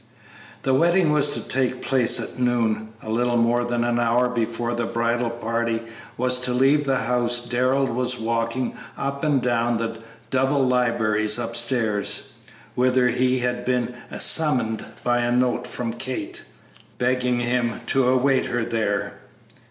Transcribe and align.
The 0.63 0.73
wedding 0.73 1.11
was 1.11 1.33
to 1.35 1.47
take 1.47 1.83
place 1.83 2.19
at 2.19 2.39
noon. 2.39 2.89
A 3.03 3.09
little 3.11 3.37
more 3.37 3.63
than 3.63 3.83
an 3.83 3.99
hour 3.99 4.27
before 4.29 4.73
the 4.73 4.87
bridal 4.87 5.29
party 5.29 5.83
was 6.17 6.39
to 6.39 6.55
leave 6.55 6.85
the 6.85 6.97
house 7.03 7.45
Darrell 7.47 7.85
was 7.85 8.17
walking 8.19 8.75
up 8.97 9.23
and 9.23 9.43
down 9.43 9.77
the 9.77 9.99
double 10.31 10.65
libraries 10.67 11.37
upstairs, 11.37 12.31
whither 12.73 13.09
he 13.09 13.37
had 13.41 13.63
been 13.63 13.93
summoned 14.17 14.83
by 15.03 15.19
a 15.19 15.31
note 15.31 15.67
from 15.67 15.93
Kate, 15.93 16.45
begging 16.97 17.39
him 17.39 17.79
to 17.85 18.07
await 18.07 18.47
her 18.47 18.65
there. 18.65 19.19